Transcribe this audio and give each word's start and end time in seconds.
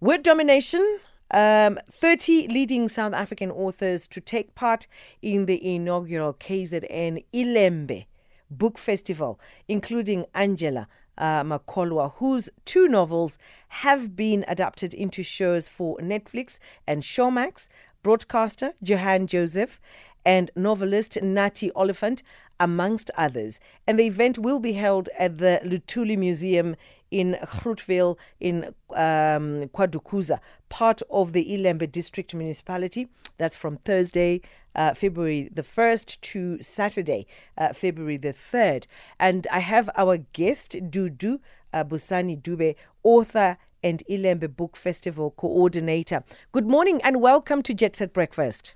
Word 0.00 0.22
domination. 0.22 1.00
Um, 1.32 1.76
30 1.90 2.46
leading 2.46 2.88
South 2.88 3.12
African 3.12 3.50
authors 3.50 4.06
to 4.08 4.20
take 4.20 4.54
part 4.54 4.86
in 5.22 5.46
the 5.46 5.74
inaugural 5.74 6.34
KZN 6.34 7.24
Ilembe 7.34 8.06
Book 8.48 8.78
Festival, 8.78 9.40
including 9.66 10.24
Angela 10.36 10.86
uh, 11.18 11.42
Makholwa, 11.42 12.14
whose 12.14 12.48
two 12.64 12.86
novels 12.86 13.38
have 13.68 14.14
been 14.14 14.44
adapted 14.46 14.94
into 14.94 15.24
shows 15.24 15.66
for 15.66 15.98
Netflix 15.98 16.60
and 16.86 17.02
Showmax. 17.02 17.68
Broadcaster 18.04 18.74
Joanne 18.80 19.26
Joseph 19.26 19.80
and 20.24 20.52
novelist 20.54 21.18
Nathi 21.20 21.70
Oliphant, 21.74 22.22
amongst 22.60 23.10
others. 23.16 23.60
And 23.86 23.98
the 23.98 24.06
event 24.06 24.38
will 24.38 24.60
be 24.60 24.72
held 24.72 25.08
at 25.18 25.38
the 25.38 25.60
Luthuli 25.64 26.16
Museum 26.16 26.76
in 27.10 27.36
Groutville 27.42 28.16
in 28.40 28.74
um, 28.90 29.68
KwaDukuza, 29.68 30.40
part 30.68 31.02
of 31.10 31.32
the 31.32 31.44
Ilembe 31.44 31.90
District 31.90 32.34
Municipality. 32.34 33.08
That's 33.38 33.56
from 33.56 33.76
Thursday, 33.76 34.40
uh, 34.74 34.94
February 34.94 35.48
the 35.52 35.62
1st 35.62 36.20
to 36.20 36.60
Saturday, 36.60 37.26
uh, 37.56 37.72
February 37.72 38.16
the 38.16 38.32
3rd. 38.32 38.86
And 39.18 39.46
I 39.50 39.60
have 39.60 39.88
our 39.96 40.18
guest, 40.18 40.72
Dudu 40.90 41.38
uh, 41.72 41.84
Busani 41.84 42.40
Dube, 42.40 42.74
author 43.02 43.56
and 43.82 44.02
Ilembe 44.10 44.54
Book 44.54 44.76
Festival 44.76 45.30
coordinator. 45.32 46.24
Good 46.52 46.66
morning 46.66 47.00
and 47.02 47.20
welcome 47.20 47.62
to 47.62 47.74
Jet 47.74 47.96
Set 47.96 48.12
Breakfast. 48.12 48.74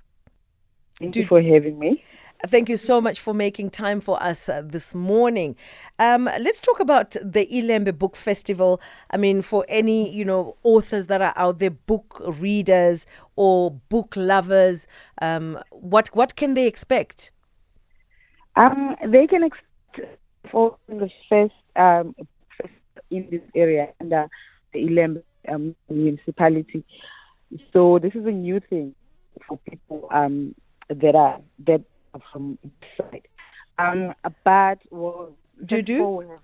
Thank 0.99 1.15
you 1.15 1.25
for 1.27 1.41
having 1.41 1.79
me. 1.79 2.03
Thank 2.45 2.67
you 2.67 2.75
so 2.75 2.99
much 2.99 3.21
for 3.21 3.33
making 3.33 3.69
time 3.69 4.01
for 4.01 4.21
us 4.21 4.49
uh, 4.49 4.63
this 4.65 4.93
morning. 4.93 5.55
Um, 5.97 6.25
let's 6.25 6.59
talk 6.59 6.81
about 6.81 7.11
the 7.23 7.47
Ilembe 7.49 7.97
Book 7.97 8.17
Festival. 8.17 8.81
I 9.11 9.15
mean, 9.15 9.41
for 9.41 9.65
any 9.69 10.13
you 10.13 10.25
know 10.25 10.57
authors 10.63 11.07
that 11.07 11.21
are 11.21 11.31
out 11.37 11.59
there, 11.59 11.69
book 11.69 12.21
readers 12.25 13.05
or 13.37 13.71
book 13.71 14.13
lovers, 14.17 14.89
um, 15.21 15.57
what 15.71 16.09
what 16.13 16.35
can 16.35 16.53
they 16.53 16.67
expect? 16.67 17.31
Um, 18.57 18.97
they 19.07 19.25
can 19.25 19.43
expect 19.45 20.19
for 20.51 20.75
the 20.89 21.09
first 21.29 21.53
um, 21.77 22.13
in 23.09 23.25
this 23.31 23.41
area 23.55 23.87
under 24.01 24.27
the 24.73 24.79
Ilembe 24.79 25.23
um, 25.47 25.77
municipality. 25.89 26.83
So 27.71 27.99
this 27.99 28.15
is 28.15 28.25
a 28.25 28.31
new 28.31 28.59
thing 28.69 28.95
for 29.47 29.57
people 29.59 30.09
um, 30.11 30.55
that 30.89 31.15
are 31.15 31.39
that 31.67 31.83
from 32.31 32.57
side. 32.97 33.27
Um, 33.77 34.13
but 34.43 34.79
well, 34.91 35.33
Dudu? 35.63 36.39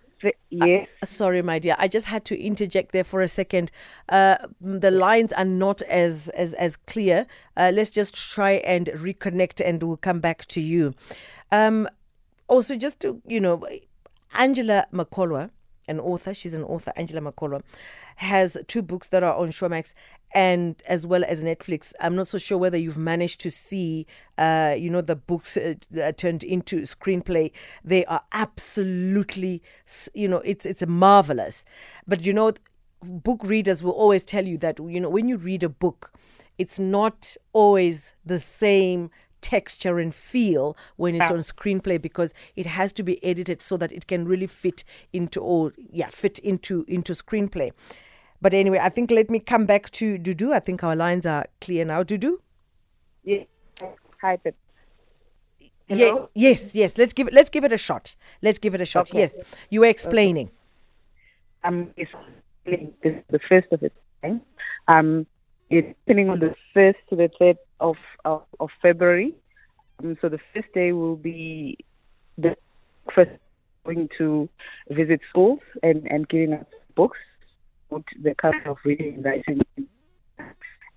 Yes. 0.49 0.87
Uh, 1.01 1.05
sorry, 1.05 1.41
my 1.41 1.59
dear. 1.59 1.75
I 1.77 1.87
just 1.87 2.07
had 2.07 2.25
to 2.25 2.37
interject 2.37 2.91
there 2.91 3.03
for 3.03 3.21
a 3.21 3.27
second. 3.27 3.71
Uh, 4.09 4.35
the 4.59 4.91
lines 4.91 5.31
are 5.31 5.45
not 5.45 5.81
as 5.83 6.29
as 6.29 6.53
as 6.55 6.75
clear. 6.75 7.25
Uh, 7.55 7.71
let's 7.73 7.89
just 7.89 8.15
try 8.15 8.53
and 8.65 8.87
reconnect, 8.87 9.61
and 9.65 9.81
we'll 9.81 9.97
come 9.97 10.19
back 10.19 10.45
to 10.47 10.61
you. 10.61 10.93
Um, 11.51 11.87
also, 12.47 12.75
just 12.75 12.99
to 13.01 13.21
you 13.25 13.39
know, 13.39 13.65
Angela 14.37 14.87
Makholwa, 14.91 15.51
an 15.89 15.99
author. 15.99 16.33
She's 16.33 16.53
an 16.53 16.63
author. 16.63 16.93
Angela 16.95 17.21
Makholwa 17.21 17.61
has 18.17 18.57
two 18.67 18.81
books 18.81 19.07
that 19.09 19.23
are 19.23 19.35
on 19.35 19.49
Showmax 19.49 19.93
and 20.33 20.81
as 20.87 21.07
well 21.07 21.23
as 21.25 21.43
Netflix. 21.43 21.93
I'm 21.99 22.15
not 22.15 22.27
so 22.27 22.37
sure 22.37 22.57
whether 22.57 22.77
you've 22.77 22.97
managed 22.97 23.41
to 23.41 23.51
see, 23.51 24.05
uh, 24.37 24.75
you 24.77 24.89
know, 24.89 25.01
the 25.01 25.15
books 25.15 25.57
uh, 25.57 25.73
turned 26.17 26.43
into 26.43 26.81
screenplay. 26.81 27.51
They 27.83 28.05
are 28.05 28.21
absolutely, 28.31 29.63
you 30.13 30.27
know, 30.27 30.37
it's 30.45 30.65
it's 30.65 30.85
marvelous. 30.85 31.65
But 32.07 32.25
you 32.25 32.33
know, 32.33 32.53
book 33.01 33.41
readers 33.43 33.81
will 33.81 33.91
always 33.91 34.23
tell 34.23 34.45
you 34.45 34.57
that 34.59 34.79
you 34.79 34.99
know 34.99 35.09
when 35.09 35.27
you 35.27 35.37
read 35.37 35.63
a 35.63 35.69
book, 35.69 36.13
it's 36.57 36.77
not 36.77 37.35
always 37.53 38.13
the 38.25 38.39
same 38.39 39.09
texture 39.41 39.99
and 39.99 40.13
feel 40.13 40.75
when 40.97 41.15
it's 41.15 41.31
on 41.31 41.39
screenplay 41.39 42.01
because 42.01 42.33
it 42.55 42.65
has 42.65 42.93
to 42.93 43.03
be 43.03 43.23
edited 43.23 43.61
so 43.61 43.77
that 43.77 43.91
it 43.91 44.07
can 44.07 44.25
really 44.25 44.47
fit 44.47 44.83
into 45.13 45.39
or 45.39 45.73
yeah 45.91 46.07
fit 46.07 46.39
into 46.39 46.85
into 46.87 47.13
screenplay 47.13 47.71
but 48.41 48.53
anyway, 48.53 48.79
I 48.81 48.89
think 48.89 49.11
let 49.11 49.29
me 49.29 49.39
come 49.39 49.65
back 49.65 49.89
to 49.91 50.17
Dudu. 50.17 50.53
I 50.53 50.59
think 50.59 50.83
our 50.83 50.95
lines 50.95 51.25
are 51.25 51.45
clear 51.59 51.83
now. 51.83 52.03
Dudu? 52.03 52.37
Yes. 53.23 53.45
Hi, 54.21 54.37
Pip. 54.37 54.55
Yeah, 55.87 56.25
yes, 56.35 56.75
yes. 56.75 56.97
Let's 56.97 57.13
give 57.13 57.27
it. 57.27 57.33
Let's 57.33 57.49
give 57.49 57.63
it 57.63 57.73
a 57.73 57.77
shot. 57.77 58.15
Let's 58.41 58.59
give 58.59 58.75
it 58.75 58.81
a 58.81 58.85
shot. 58.85 59.09
Okay. 59.09 59.19
Yes, 59.19 59.35
you 59.69 59.79
were 59.81 59.87
explaining. 59.87 60.47
Okay. 60.47 60.55
Um, 61.63 61.89
it's 61.97 62.11
the 63.31 63.39
first 63.49 63.67
of 63.71 63.81
its 63.81 63.95
time. 64.21 64.41
Um, 64.87 65.25
it's 65.69 65.87
happening 66.07 66.29
on 66.29 66.39
the 66.39 66.55
first 66.73 66.99
to 67.09 67.15
the 67.15 67.29
third 67.39 67.57
of 67.79 67.95
of, 68.25 68.43
of 68.59 68.69
February. 68.81 69.33
Um, 70.03 70.17
so 70.21 70.29
the 70.29 70.39
first 70.53 70.71
day 70.73 70.91
will 70.91 71.15
be 71.15 71.77
the 72.37 72.55
first 73.13 73.31
going 73.85 74.09
to 74.17 74.49
visit 74.89 75.21
schools 75.29 75.59
and 75.83 76.05
and 76.09 76.27
giving 76.29 76.53
us 76.53 76.65
books 76.95 77.17
the 78.21 78.35
kind 78.35 78.55
of 78.65 78.77
reading 78.85 79.15
and 79.15 79.25
writing. 79.25 79.61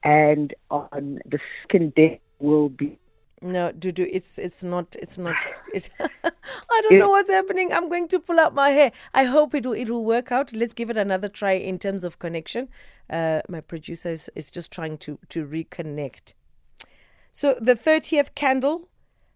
And 0.05 0.53
on 0.71 1.21
the 1.25 1.39
second 1.63 1.95
day 1.95 2.21
will 2.39 2.69
be 2.69 2.99
no, 3.43 3.73
Dudu, 3.73 4.09
it's 4.11 4.39
it's 4.39 4.63
not 4.63 4.95
it's 5.01 5.19
not 5.19 5.35
it's 5.75 5.91
I 6.01 6.81
don't 6.83 6.99
know 6.99 7.09
what's 7.09 7.31
happening. 7.31 7.73
I'm 7.73 7.89
going 7.89 8.09
to 8.09 8.21
pull 8.21 8.39
out 8.39 8.55
my 8.55 8.71
hair. 8.71 8.93
I 9.15 9.25
hope 9.25 9.55
it 9.55 9.67
will 9.67 9.73
it 9.73 9.91
will 9.91 10.05
work 10.05 10.31
out. 10.31 10.53
Let's 10.53 10.73
give 10.73 10.91
it 10.91 10.97
another 10.97 11.29
try 11.29 11.53
in 11.53 11.79
terms 11.79 12.05
of 12.05 12.19
connection. 12.21 12.69
Uh, 13.11 13.43
my 13.49 13.61
producer 13.61 14.11
is, 14.11 14.31
is 14.37 14.51
just 14.51 14.71
trying 14.71 14.97
to 14.99 15.19
to 15.31 15.45
reconnect. 15.45 16.35
So 17.33 17.55
the 17.61 17.75
thirtieth 17.75 18.35
candle 18.35 18.89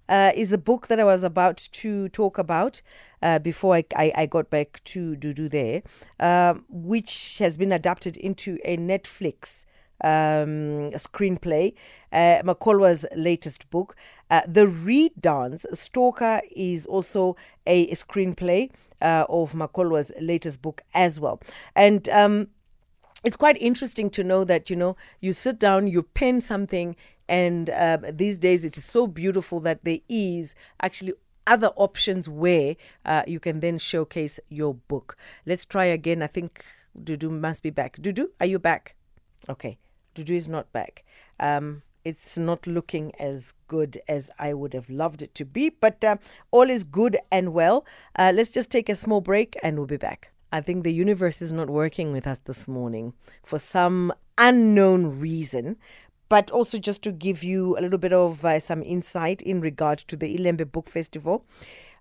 uh, 0.09 0.33
is 0.35 0.51
the 0.51 0.59
book 0.59 0.89
that 0.89 1.01
I 1.01 1.05
was 1.05 1.25
about 1.25 1.57
to 1.73 2.09
talk 2.11 2.37
about 2.39 2.83
uh, 3.23 3.39
before 3.39 3.75
I, 3.75 3.85
I, 3.97 4.13
I, 4.15 4.27
got 4.27 4.51
back 4.51 4.85
to 4.85 5.17
Dudu 5.17 5.51
there, 5.51 5.83
um, 6.21 6.65
which 6.69 7.39
has 7.39 7.57
been 7.57 7.73
adapted 7.73 8.17
into 8.19 8.59
a 8.65 8.77
Netflix 8.77 9.65
um, 10.05 10.91
screenplay, 10.93 11.73
uh, 12.13 12.43
Makholwa's 12.45 13.07
latest 13.17 13.69
book. 13.71 13.97
Uh, 14.31 14.43
the 14.47 14.69
Reed 14.69 15.13
Dance 15.19 15.65
Stalker 15.73 16.43
is 16.55 16.87
also 16.87 17.35
a 17.67 17.89
screenplay 17.95 18.71
uh, 19.01 19.25
of 19.29 19.55
Makholwa's 19.55 20.13
latest 20.21 20.61
book 20.61 20.83
as 20.95 21.19
well. 21.19 21.41
And 21.75 22.09
um, 22.11 22.49
it's 23.25 23.37
quite 23.37 23.57
interesting 23.61 24.11
to 24.11 24.23
know 24.23 24.45
that, 24.45 24.71
you 24.71 24.77
know, 24.77 24.97
you 25.21 25.33
sit 25.33 25.59
down, 25.59 25.89
you 25.89 26.03
pen 26.03 26.41
something, 26.41 26.95
and 27.29 27.71
uh, 27.71 27.99
these 28.13 28.39
days 28.39 28.65
it 28.65 28.77
is 28.77 28.85
so 28.85 29.07
beautiful 29.07 29.61
that 29.61 29.85
there 29.85 29.99
is 30.09 30.55
actually 30.81 31.13
other 31.47 31.69
options 31.77 32.29
where 32.29 32.77
uh, 33.05 33.23
you 33.27 33.39
can 33.41 33.61
then 33.61 33.79
showcase 33.79 34.41
your 34.49 34.75
book. 34.75 35.17
Let's 35.45 35.65
try 35.65 35.85
again. 35.85 36.23
I 36.23 36.27
think 36.27 36.65
Dudu 37.01 37.31
must 37.31 37.63
be 37.63 37.71
back. 37.71 37.97
Dudu, 37.99 38.29
are 38.41 38.47
you 38.47 38.59
back? 38.59 38.97
Okay, 39.49 39.79
Dudu 40.15 40.31
is 40.31 40.49
not 40.49 40.73
back. 40.73 41.05
Um, 41.39 41.83
it's 42.05 42.39
not 42.39 42.67
looking 42.69 43.13
as 43.19 43.53
good 43.67 44.01
as 44.09 44.31
I 44.39 44.55
would 44.55 44.75
have 44.75 44.89
loved 44.89 45.23
it 45.23 45.35
to 45.35 45.45
be, 45.45 45.71
but 45.71 46.05
uh, 46.05 46.17
all 46.53 46.71
is 46.71 46.85
good 46.85 47.17
and 47.33 47.53
well. 47.53 47.85
Uh, 48.17 48.33
let's 48.35 48.51
just 48.51 48.71
take 48.71 48.89
a 48.89 48.95
small 48.95 49.21
break 49.21 49.57
and 49.63 49.77
we'll 49.77 49.87
be 49.87 49.97
back. 49.97 50.31
I 50.53 50.61
think 50.61 50.85
the 50.85 50.93
universe 50.93 51.43
is 51.43 51.51
not 51.51 51.69
working 51.69 52.13
with 52.13 52.27
us 52.27 52.39
this 52.45 52.69
morning 52.69 53.13
for 53.43 53.59
some 53.59 54.13
unknown 54.39 55.19
reason 55.19 55.77
but 56.29 56.51
also 56.51 56.79
just 56.79 57.03
to 57.03 57.13
give 57.13 57.43
you 57.43 57.79
a 57.79 57.81
little 57.81 57.99
bit 57.99 58.13
of 58.13 58.45
uh, 58.45 58.59
some 58.59 58.83
insight 58.83 59.43
in 59.43 59.61
regard 59.61 59.99
to 59.99 60.17
the 60.17 60.37
Ilembe 60.37 60.71
Book 60.71 60.89
Festival. 60.89 61.45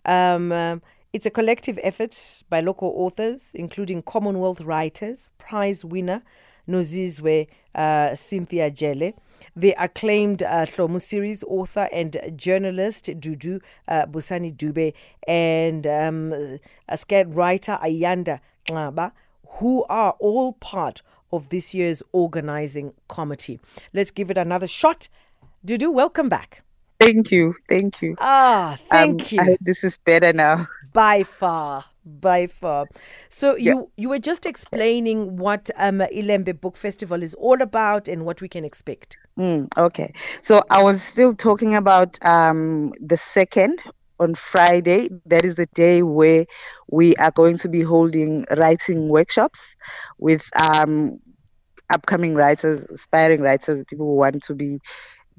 Um, 0.06 0.51
uh, 0.51 0.77
it's 1.13 1.25
a 1.25 1.30
collective 1.30 1.80
effort 1.81 2.44
by 2.50 2.60
local 2.60 2.94
authors, 2.95 3.51
including 3.54 4.01
Commonwealth 4.01 4.62
writers, 4.62 5.31
prize 5.38 5.86
winner 5.86 6.22
Nozizwe 6.68 7.48
uh, 7.74 8.16
Cynthia 8.16 8.69
Jele, 8.72 9.13
the 9.56 9.75
acclaimed 9.77 10.44
uh, 10.44 10.66
series 11.00 11.44
author 11.44 11.88
and 11.94 12.18
journalist 12.36 13.06
Dudu 13.06 13.62
uh, 13.88 14.06
Busani 14.07 14.56
Dube, 14.56 14.94
and 15.28 15.88
um, 15.88 16.33
a 16.89 16.98
scared 16.98 17.33
writer 17.36 17.78
Ayanda 17.81 18.39
Ngaba, 18.68 19.12
who 19.48 19.86
are 19.89 20.16
all 20.19 20.54
part 20.54 21.01
of 21.35 21.49
this 21.49 21.73
year's 21.73 22.01
organizing 22.11 22.93
committee. 23.07 23.59
Let's 23.93 24.11
give 24.11 24.31
it 24.31 24.37
another 24.37 24.67
shot. 24.67 25.07
Dudu, 25.65 25.91
welcome 25.91 26.29
back. 26.29 26.63
Thank 26.99 27.31
you. 27.31 27.55
Thank 27.67 28.01
you. 28.01 28.15
Ah, 28.19 28.77
thank 28.89 29.33
um, 29.33 29.47
you. 29.47 29.57
This 29.61 29.83
is 29.83 29.97
better 29.97 30.31
now. 30.31 30.67
By 30.93 31.23
far. 31.23 31.83
By 32.05 32.47
far. 32.47 32.87
So 33.29 33.55
yeah. 33.55 33.73
you 33.73 33.91
you 33.97 34.09
were 34.09 34.19
just 34.19 34.45
explaining 34.45 35.37
what 35.37 35.69
um 35.75 35.99
Ilembe 35.99 36.59
Book 36.59 36.77
Festival 36.77 37.21
is 37.21 37.33
all 37.33 37.61
about 37.61 38.07
and 38.07 38.25
what 38.25 38.41
we 38.41 38.47
can 38.47 38.63
expect. 38.63 39.17
Mm, 39.37 39.67
okay. 39.77 40.13
So 40.41 40.63
I 40.69 40.81
was 40.81 41.01
still 41.01 41.33
talking 41.33 41.75
about 41.75 42.23
um 42.25 42.93
the 43.01 43.17
second 43.17 43.81
on 44.19 44.35
Friday. 44.35 45.09
That 45.25 45.45
is 45.45 45.55
the 45.55 45.65
day 45.73 46.01
where 46.01 46.45
we 46.89 47.15
are 47.17 47.31
going 47.31 47.57
to 47.57 47.69
be 47.69 47.81
holding 47.81 48.45
writing 48.55 49.09
workshops 49.09 49.75
with 50.17 50.49
um, 50.63 51.19
upcoming 51.89 52.35
writers, 52.35 52.83
aspiring 52.85 53.41
writers, 53.41 53.83
people 53.87 54.05
who 54.05 54.15
want 54.15 54.43
to 54.43 54.53
be 54.53 54.79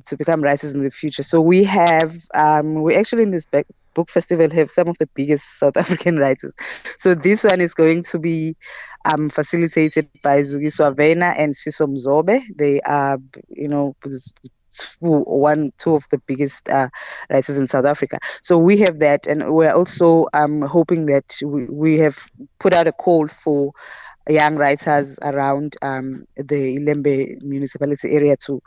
to 0.05 0.17
become 0.17 0.43
writers 0.43 0.73
in 0.73 0.83
the 0.83 0.91
future. 0.91 1.23
So 1.23 1.41
we 1.41 1.65
have 1.65 2.17
um, 2.35 2.83
we 2.83 2.95
actually 2.95 3.23
in 3.23 3.31
this 3.31 3.47
book 3.95 4.11
festival 4.11 4.51
have 4.51 4.71
some 4.71 4.89
of 4.89 4.99
the 4.99 5.09
biggest 5.15 5.59
South 5.59 5.77
African 5.77 6.19
writers. 6.19 6.55
So 6.99 7.15
this 7.15 7.45
one 7.45 7.61
is 7.61 7.75
going 7.75 8.03
to 8.05 8.19
be 8.19 8.57
um, 9.13 9.29
facilitated 9.29 10.09
by 10.23 10.41
Zukiswa 10.43 10.97
Wanner 10.97 11.35
and 11.37 11.55
Sifiso 11.55 11.87
Mzobe. 11.87 12.43
They 12.57 12.81
are, 12.83 13.19
you 13.49 13.69
know, 13.69 13.97
two, 14.05 15.23
one, 15.23 15.73
two 15.79 15.95
of 15.95 16.05
the 16.11 16.19
biggest 16.27 16.69
uh, 16.69 16.89
writers 17.31 17.57
in 17.57 17.67
South 17.67 17.85
Africa. 17.85 18.19
So 18.43 18.59
we 18.59 18.77
have 18.79 18.99
that, 19.01 19.27
and 19.27 19.53
we're 19.53 19.73
also 19.73 20.27
um, 20.35 20.63
hoping 20.63 21.07
that 21.07 21.37
we, 21.45 21.67
we 21.67 21.99
have 21.99 22.19
put 22.59 22.75
out 22.75 22.87
a 22.87 22.93
call 22.93 23.29
for 23.29 23.73
young 24.29 24.57
writers 24.57 25.19
around 25.23 25.77
um, 25.83 26.25
the 26.37 26.79
Ilembe 26.79 27.41
municipality 27.43 28.13
area 28.13 28.37
to 28.47 28.61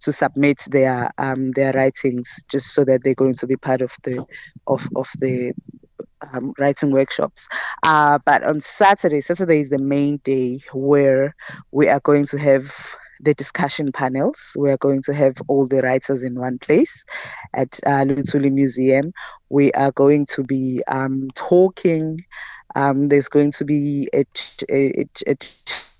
to 0.00 0.12
submit 0.12 0.64
their 0.68 1.10
um, 1.18 1.52
their 1.52 1.72
writings 1.72 2.42
just 2.48 2.74
so 2.74 2.84
that 2.84 3.02
they're 3.04 3.14
going 3.14 3.34
to 3.34 3.46
be 3.46 3.56
part 3.56 3.80
of 3.80 3.94
the 4.04 4.24
of 4.66 4.88
of 4.96 5.08
the 5.20 5.52
um, 6.32 6.52
writing 6.58 6.90
workshops. 6.90 7.46
Uh, 7.82 8.18
but 8.24 8.42
on 8.44 8.60
Saturday, 8.60 9.20
Saturday 9.20 9.60
is 9.60 9.70
the 9.70 9.78
main 9.78 10.18
day 10.24 10.60
where 10.72 11.34
we 11.72 11.88
are 11.88 12.00
going 12.00 12.26
to 12.26 12.38
have 12.38 12.74
the 13.20 13.34
discussion 13.34 13.92
panels. 13.92 14.56
We 14.58 14.70
are 14.70 14.76
going 14.76 15.02
to 15.02 15.14
have 15.14 15.36
all 15.48 15.66
the 15.66 15.82
writers 15.82 16.22
in 16.22 16.34
one 16.38 16.58
place 16.58 17.04
at 17.54 17.78
uh, 17.86 18.04
Luthuli 18.04 18.52
Museum. 18.52 19.12
We 19.48 19.72
are 19.72 19.92
going 19.92 20.26
to 20.26 20.42
be 20.42 20.82
um, 20.88 21.28
talking 21.34 22.20
um, 22.74 23.04
there's 23.04 23.28
going 23.28 23.52
to 23.52 23.64
be 23.64 24.08
a, 24.14 24.24
a, 24.70 25.04
a 25.26 25.36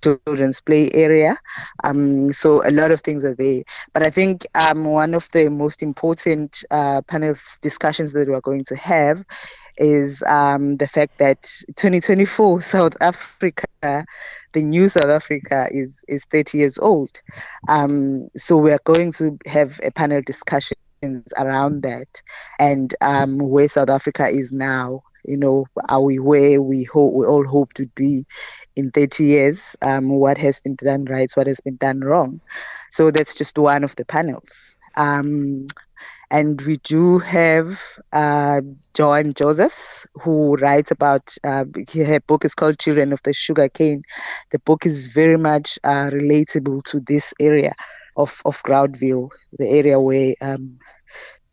children's 0.04 0.60
play 0.60 0.90
area. 0.92 1.38
Um, 1.82 2.32
so 2.32 2.66
a 2.66 2.70
lot 2.70 2.90
of 2.90 3.00
things 3.00 3.24
are 3.24 3.34
there. 3.34 3.62
But 3.92 4.06
I 4.06 4.10
think 4.10 4.46
um, 4.54 4.84
one 4.84 5.14
of 5.14 5.28
the 5.32 5.48
most 5.48 5.82
important 5.82 6.62
uh, 6.70 7.02
panel 7.02 7.34
discussions 7.62 8.12
that 8.12 8.28
we're 8.28 8.40
going 8.40 8.64
to 8.64 8.76
have 8.76 9.24
is 9.76 10.22
um, 10.26 10.76
the 10.76 10.86
fact 10.86 11.18
that 11.18 11.42
2024 11.76 12.62
South 12.62 12.94
Africa, 13.00 13.66
the 14.52 14.62
new 14.62 14.88
South 14.88 15.06
Africa, 15.06 15.68
is 15.70 16.04
is 16.06 16.24
30 16.26 16.58
years 16.58 16.78
old. 16.78 17.10
Um, 17.68 18.28
so 18.36 18.56
we 18.56 18.70
are 18.72 18.80
going 18.84 19.12
to 19.12 19.38
have 19.46 19.80
a 19.82 19.90
panel 19.90 20.22
discussion 20.24 20.76
around 21.36 21.82
that 21.82 22.22
and 22.58 22.94
um, 23.02 23.38
where 23.38 23.68
South 23.68 23.90
Africa 23.90 24.26
is 24.28 24.52
now 24.52 25.02
you 25.24 25.36
know, 25.36 25.66
are 25.88 26.00
we 26.00 26.18
where 26.18 26.60
we 26.60 26.84
hope 26.84 27.14
we 27.14 27.26
all 27.26 27.46
hope 27.46 27.72
to 27.74 27.86
be 27.94 28.26
in 28.76 28.90
30 28.90 29.24
years? 29.24 29.76
Um, 29.82 30.08
what 30.08 30.38
has 30.38 30.60
been 30.60 30.76
done 30.76 31.04
right? 31.06 31.30
What 31.34 31.46
has 31.46 31.60
been 31.60 31.76
done 31.76 32.00
wrong? 32.00 32.40
So 32.90 33.10
that's 33.10 33.34
just 33.34 33.58
one 33.58 33.84
of 33.84 33.96
the 33.96 34.04
panels. 34.04 34.76
Um, 34.96 35.66
and 36.30 36.60
we 36.62 36.78
do 36.78 37.18
have 37.18 37.80
uh, 38.12 38.60
Joanne 38.94 39.34
Josephs, 39.34 40.06
who 40.14 40.56
writes 40.56 40.90
about, 40.90 41.36
uh, 41.44 41.64
her 41.94 42.20
book 42.20 42.44
is 42.44 42.54
called 42.54 42.78
Children 42.78 43.12
of 43.12 43.22
the 43.22 43.32
Sugar 43.32 43.68
Cane. 43.68 44.02
The 44.50 44.58
book 44.60 44.86
is 44.86 45.06
very 45.06 45.36
much 45.36 45.78
uh, 45.84 46.10
relatable 46.10 46.82
to 46.84 47.00
this 47.00 47.34
area 47.38 47.74
of, 48.16 48.40
of 48.44 48.62
Groutville, 48.62 49.28
the 49.58 49.68
area 49.68 50.00
where 50.00 50.34
um, 50.40 50.78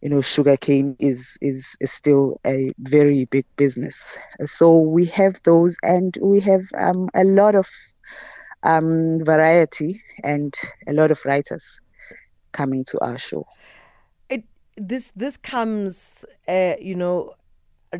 you 0.01 0.09
know, 0.09 0.21
sugarcane 0.21 0.95
is, 0.99 1.37
is 1.41 1.75
is 1.79 1.91
still 1.91 2.39
a 2.45 2.73
very 2.79 3.25
big 3.25 3.45
business. 3.55 4.17
So 4.45 4.77
we 4.77 5.05
have 5.05 5.41
those, 5.43 5.77
and 5.83 6.17
we 6.21 6.39
have 6.39 6.63
um, 6.77 7.09
a 7.13 7.23
lot 7.23 7.55
of 7.55 7.69
um, 8.63 9.23
variety 9.23 10.01
and 10.23 10.55
a 10.87 10.93
lot 10.93 11.11
of 11.11 11.23
writers 11.25 11.79
coming 12.51 12.83
to 12.85 12.99
our 12.99 13.17
show. 13.17 13.45
It 14.29 14.43
this 14.75 15.11
this 15.15 15.37
comes, 15.37 16.25
uh, 16.47 16.73
you 16.79 16.95
know, 16.95 17.35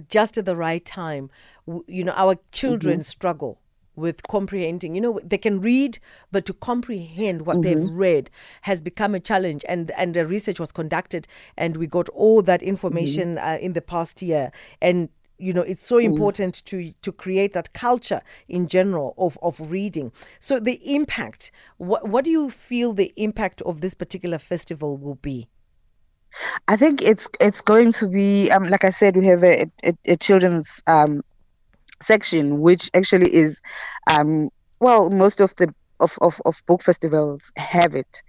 just 0.09 0.37
at 0.37 0.45
the 0.45 0.55
right 0.55 0.83
time. 0.83 1.29
You 1.87 2.03
know, 2.03 2.13
our 2.13 2.35
children 2.51 2.99
mm-hmm. 2.99 3.03
struggle 3.03 3.59
with 4.01 4.23
comprehending. 4.23 4.95
You 4.95 5.01
know, 5.01 5.19
they 5.23 5.37
can 5.37 5.61
read, 5.61 5.99
but 6.31 6.45
to 6.47 6.53
comprehend 6.53 7.45
what 7.45 7.57
mm-hmm. 7.57 7.79
they've 7.79 7.89
read 7.89 8.29
has 8.63 8.81
become 8.81 9.15
a 9.15 9.19
challenge. 9.19 9.63
And 9.69 9.91
and 9.91 10.13
the 10.13 10.25
research 10.25 10.59
was 10.59 10.71
conducted, 10.71 11.27
and 11.57 11.77
we 11.77 11.87
got 11.87 12.09
all 12.09 12.41
that 12.41 12.61
information 12.61 13.35
mm-hmm. 13.35 13.47
uh, 13.47 13.57
in 13.57 13.73
the 13.73 13.81
past 13.81 14.21
year. 14.21 14.51
And 14.81 15.09
you 15.41 15.53
know, 15.53 15.61
it's 15.61 15.85
so 15.85 15.95
mm. 15.95 16.03
important 16.03 16.55
mm. 16.55 16.65
to 16.65 16.91
to 17.01 17.11
create 17.11 17.53
that 17.53 17.73
culture 17.73 18.21
in 18.47 18.67
general 18.67 19.13
of 19.17 19.37
of 19.41 19.59
reading. 19.59 20.11
So 20.39 20.59
the 20.59 20.79
impact. 20.95 21.51
What 21.77 22.07
what 22.07 22.25
do 22.25 22.29
you 22.29 22.49
feel 22.49 22.93
the 22.93 23.11
impact 23.15 23.61
of 23.63 23.81
this 23.81 23.93
particular 23.93 24.37
festival 24.37 24.97
will 24.97 25.15
be? 25.15 25.47
I 26.67 26.77
think 26.77 27.01
it's 27.01 27.27
it's 27.39 27.61
going 27.61 27.91
to 27.93 28.07
be 28.07 28.51
um, 28.51 28.69
like 28.69 28.85
I 28.85 28.91
said, 28.91 29.17
we 29.17 29.25
have 29.25 29.43
a, 29.43 29.65
a, 29.83 29.93
a 30.05 30.15
children's 30.15 30.81
um, 30.87 31.23
section, 32.01 32.61
which 32.61 32.89
actually 32.93 33.33
is, 33.33 33.61
um, 34.07 34.49
well, 34.79 35.09
most 35.09 35.41
of 35.41 35.55
the 35.55 35.73
of, 35.99 36.17
of, 36.21 36.41
of 36.45 36.63
book 36.65 36.81
festivals 36.81 37.51
have 37.55 37.95
it. 37.95 38.23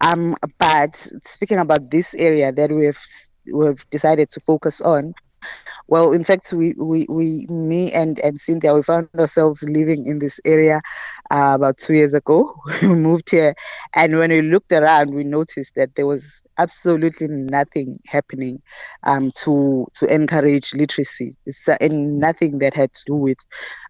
Um, 0.00 0.36
but 0.58 0.96
speaking 1.24 1.58
about 1.58 1.90
this 1.90 2.14
area 2.14 2.52
that 2.52 2.70
we've 2.70 3.00
we've 3.52 3.88
decided 3.90 4.30
to 4.30 4.40
focus 4.40 4.80
on, 4.80 5.14
well, 5.88 6.12
in 6.12 6.24
fact, 6.24 6.52
we, 6.52 6.74
we, 6.74 7.06
we 7.08 7.46
me 7.46 7.92
and, 7.92 8.18
and 8.20 8.40
Cynthia, 8.40 8.74
we 8.74 8.82
found 8.82 9.08
ourselves 9.18 9.62
living 9.64 10.06
in 10.06 10.18
this 10.18 10.40
area 10.44 10.80
uh, 11.30 11.52
about 11.54 11.78
two 11.78 11.94
years 11.94 12.14
ago. 12.14 12.54
we 12.82 12.88
moved 12.88 13.30
here, 13.30 13.54
and 13.94 14.16
when 14.16 14.30
we 14.30 14.42
looked 14.42 14.72
around, 14.72 15.14
we 15.14 15.24
noticed 15.24 15.74
that 15.76 15.94
there 15.94 16.06
was 16.06 16.42
absolutely 16.58 17.28
nothing 17.28 17.96
happening 18.06 18.60
um, 19.04 19.30
to 19.36 19.86
to 19.94 20.06
encourage 20.12 20.74
literacy. 20.74 21.34
It's, 21.46 21.68
uh, 21.68 21.76
and 21.80 22.18
nothing 22.18 22.58
that 22.58 22.74
had 22.74 22.92
to 22.92 23.02
do 23.06 23.14
with 23.14 23.38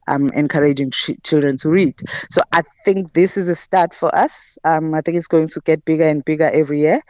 um, 0.09 0.29
encouraging 0.31 0.91
ch- 0.91 1.23
children 1.23 1.57
to 1.59 1.69
read. 1.69 1.95
So 2.31 2.41
I 2.53 2.63
think 2.85 3.13
this 3.13 3.37
is 3.37 3.49
a 3.49 3.55
start 3.55 3.95
for 3.95 4.15
us. 4.15 4.59
Um, 4.65 4.95
I 4.95 5.01
think 5.01 5.17
it's 5.17 5.27
going 5.27 5.49
to 5.49 5.61
get 5.65 5.85
bigger 5.85 6.07
and 6.09 6.25
bigger 6.25 6.51
every 6.51 6.81
year. 6.81 7.01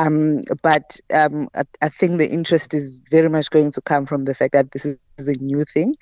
Um, 0.00 0.42
but 0.62 1.00
um, 1.12 1.48
I, 1.54 1.62
I, 1.82 1.88
think 1.88 2.18
the 2.18 2.28
interest 2.28 2.72
is 2.72 3.00
very 3.10 3.28
much 3.28 3.50
going 3.50 3.72
to 3.72 3.80
come 3.80 4.06
from 4.06 4.24
the 4.26 4.34
fact 4.34 4.52
that 4.52 4.70
this 4.70 4.86
is 4.86 4.96
a 5.28 5.32
new 5.40 5.64
thing 5.64 5.96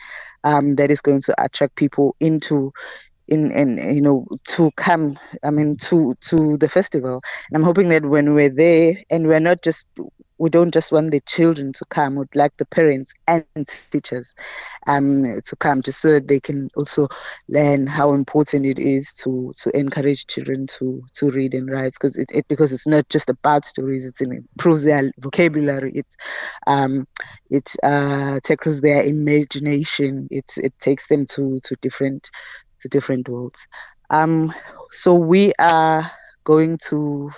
um, 0.45 0.75
that 0.77 0.91
is 0.91 1.01
going 1.01 1.23
to 1.23 1.35
attract 1.43 1.77
people 1.77 2.15
into 2.21 2.73
in 3.29 3.51
and 3.53 3.79
you 3.95 4.01
know 4.01 4.27
to 4.49 4.71
come 4.77 5.19
i 5.45 5.51
mean 5.51 5.77
to 5.77 6.15
to 6.21 6.57
the 6.59 6.69
festival. 6.69 7.23
And 7.49 7.57
i'm 7.57 7.63
hoping 7.65 7.89
that 7.91 8.05
when 8.05 8.35
we're 8.35 8.51
there 8.55 8.95
and 9.11 9.27
we're 9.27 9.41
not 9.41 9.63
just 9.63 9.87
we 10.39 10.51
don't 10.51 10.73
just 10.73 10.93
want 10.93 11.11
the 11.13 11.21
children 11.21 11.73
to 11.73 11.85
come 11.91 12.17
we'd 12.17 12.35
like 12.37 12.57
the 12.59 12.67
parents 12.67 13.13
and 13.27 13.47
teachers 13.57 14.15
um 14.87 15.07
to 15.25 15.57
come 15.57 15.65
just 15.65 15.85
so 15.85 15.95
that 16.13 16.29
they 16.29 16.41
can 16.41 16.69
also 16.77 17.09
learn 17.49 17.87
how 17.87 18.13
important 18.13 18.65
it 18.67 18.79
is 18.79 19.13
to 19.13 19.53
to 19.59 19.71
encourage 19.77 20.27
children 20.27 20.67
to 20.67 21.03
to 21.15 21.31
read 21.31 21.55
and 21.55 21.71
write. 21.71 21.93
Because 21.93 22.17
it, 22.17 22.27
it 22.33 22.47
because 22.49 22.73
it's 22.73 22.87
not 22.87 23.09
just 23.09 23.29
about 23.31 23.65
stories 23.65 24.05
it's 24.05 24.21
it 24.21 24.29
improves 24.31 24.85
their 24.85 25.11
vocabulary. 25.19 25.93
It 25.95 26.07
um 26.67 27.07
it 27.51 27.75
uh 27.83 28.41
tackles 28.45 28.81
their 28.81 29.03
imagination. 29.03 30.29
It 30.31 30.53
it 30.59 30.73
takes 30.81 31.07
them 31.09 31.27
to 31.31 31.61
to 31.65 31.77
different 31.83 32.31
to 32.81 32.89
different 32.89 33.29
worlds. 33.29 33.67
Um, 34.11 34.55
so 34.91 35.15
we 35.15 35.53
are 35.59 36.11
going 36.45 36.79
to. 36.89 37.31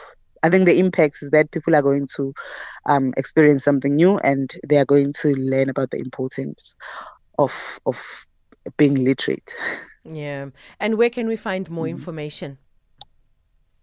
I 0.43 0.51
think 0.51 0.67
the 0.67 0.79
impact 0.79 1.19
is 1.21 1.31
that 1.31 1.51
people 1.51 1.75
are 1.75 1.83
going 1.83 2.07
to 2.15 2.33
um, 2.87 3.13
experience 3.17 3.65
something 3.65 3.97
new, 3.97 4.19
and 4.19 4.55
they 4.69 4.77
are 4.77 4.85
going 4.85 5.13
to 5.15 5.35
learn 5.35 5.69
about 5.69 5.91
the 5.91 5.99
importance 5.99 6.75
of 7.39 7.81
of 7.87 8.27
being 8.77 9.05
literate. 9.05 9.55
Yeah, 10.05 10.51
and 10.79 10.97
where 10.97 11.11
can 11.11 11.27
we 11.27 11.37
find 11.37 11.69
more 11.71 11.87
mm. 11.87 11.91
information? 11.91 12.59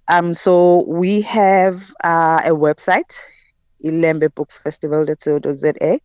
Um, 0.08 0.34
so 0.34 0.86
we 0.88 1.22
have 1.22 1.92
uh, 2.04 2.42
a 2.46 2.52
website, 2.52 3.20
ilembebookfestival.co.za. 3.86 6.00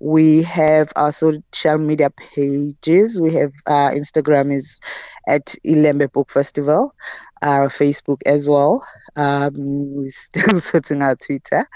We 0.00 0.42
have 0.42 0.92
our 0.96 1.12
social 1.12 1.78
media 1.78 2.10
pages. 2.10 3.20
We 3.20 3.32
have 3.34 3.52
uh, 3.66 3.90
Instagram 3.90 4.52
is 4.54 4.80
at 5.26 5.54
Ilembe 5.64 6.10
Book 6.12 6.30
Festival, 6.30 6.94
our 7.42 7.68
Facebook 7.68 8.20
as 8.26 8.48
well. 8.48 8.86
Um, 9.16 9.52
we're 9.56 10.08
still 10.10 10.60
sorting 10.70 11.02
out 11.02 11.20
Twitter 11.20 11.66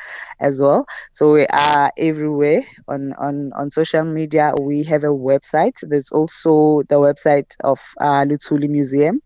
as 0.41 0.61
well. 0.61 0.87
So 1.13 1.33
we 1.33 1.47
are 1.47 1.93
everywhere 1.99 2.63
on, 2.89 3.13
on, 3.15 3.53
on 3.55 3.71
social 3.71 4.05
media. 4.05 4.53
We 4.61 4.83
have 4.85 5.05
a 5.05 5.09
website. 5.09 5.75
There's 5.83 6.11
also 6.11 6.83
the 6.89 6.97
website 6.97 7.55
of 7.65 7.81
uh, 8.01 8.25
Luthuli 8.25 8.69
Museum. 8.69 9.21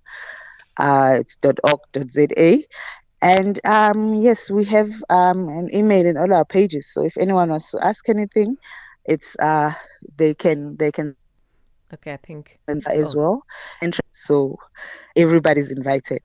Uh, 0.79 1.19
it's 1.21 1.37
.org.za. 1.45 2.63
And 3.23 3.61
um, 3.67 4.15
yes, 4.15 4.51
we 4.51 4.65
have 4.65 4.89
um, 5.11 5.49
an 5.49 5.69
email 5.75 6.07
in 6.07 6.17
all 6.17 6.33
our 6.33 6.45
pages. 6.45 6.93
So 6.93 7.05
if 7.05 7.19
anyone 7.19 7.51
wants 7.51 7.71
to 7.73 7.85
ask 7.85 8.09
anything, 8.09 8.57
it's 9.05 9.37
uh 9.41 9.73
they 10.17 10.35
can 10.35 10.77
they 10.77 10.93
can 10.93 11.17
okay 11.93 12.13
i 12.13 12.17
think 12.17 12.61
as 12.87 13.15
oh. 13.15 13.19
well 13.19 13.43
and 13.83 13.97
so 14.13 14.57
everybody's 15.17 15.71
invited 15.71 16.23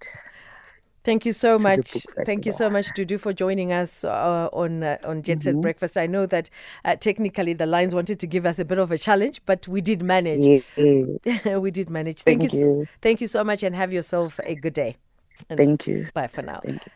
Thank 1.03 1.23
you 1.23 1.33
so 1.33 1.59
much. 1.59 1.91
Thank 2.25 2.47
you 2.47 2.51
so 2.51 2.67
much, 2.67 2.87
Dudu, 2.95 3.19
for 3.19 3.31
joining 3.31 3.71
us 3.71 4.03
uh, 4.03 4.49
on 4.51 4.81
uh, 4.81 4.97
on 5.03 5.21
Jet 5.21 5.43
Set 5.43 5.61
Breakfast. 5.61 5.97
I 5.97 6.07
know 6.07 6.25
that 6.25 6.49
uh, 6.83 6.95
technically 6.95 7.53
the 7.53 7.67
lines 7.67 7.93
wanted 7.93 8.19
to 8.21 8.25
give 8.25 8.43
us 8.43 8.57
a 8.57 8.65
bit 8.65 8.79
of 8.79 8.91
a 8.91 8.97
challenge, 8.97 9.39
but 9.45 9.67
we 9.67 9.81
did 9.81 10.01
manage. 10.01 10.65
Yes. 10.75 11.45
we 11.45 11.69
did 11.69 11.91
manage. 11.91 12.23
Thank, 12.23 12.41
Thank 12.41 12.53
you. 12.53 12.59
So, 12.59 12.65
you. 12.65 12.87
thank 13.03 13.21
you 13.21 13.27
so 13.27 13.43
much, 13.43 13.61
and 13.61 13.75
have 13.75 13.93
yourself 13.93 14.39
a 14.43 14.55
good 14.55 14.73
day. 14.73 14.97
And 15.49 15.57
Thank 15.57 15.87
you. 15.87 16.09
bye 16.13 16.27
for 16.27 16.41
now. 16.43 16.61
Thank 16.63 16.87
you. 16.87 16.91